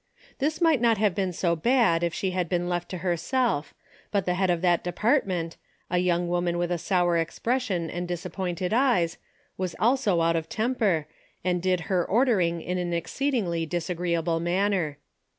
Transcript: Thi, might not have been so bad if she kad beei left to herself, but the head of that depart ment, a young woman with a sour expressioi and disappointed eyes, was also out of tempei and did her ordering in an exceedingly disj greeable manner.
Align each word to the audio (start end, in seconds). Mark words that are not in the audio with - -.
Thi, 0.39 0.49
might 0.61 0.81
not 0.81 0.97
have 0.97 1.13
been 1.13 1.31
so 1.31 1.55
bad 1.55 2.01
if 2.03 2.11
she 2.11 2.31
kad 2.31 2.49
beei 2.49 2.67
left 2.67 2.89
to 2.89 2.97
herself, 3.05 3.75
but 4.09 4.25
the 4.25 4.33
head 4.33 4.49
of 4.49 4.61
that 4.63 4.83
depart 4.83 5.27
ment, 5.27 5.57
a 5.91 5.99
young 5.99 6.27
woman 6.27 6.57
with 6.57 6.71
a 6.71 6.79
sour 6.79 7.23
expressioi 7.23 7.87
and 7.93 8.07
disappointed 8.07 8.73
eyes, 8.73 9.19
was 9.59 9.75
also 9.79 10.21
out 10.21 10.35
of 10.35 10.49
tempei 10.49 11.05
and 11.43 11.61
did 11.61 11.81
her 11.81 12.03
ordering 12.03 12.63
in 12.63 12.79
an 12.79 12.93
exceedingly 12.93 13.67
disj 13.67 13.95
greeable 13.95 14.41
manner. 14.41 14.97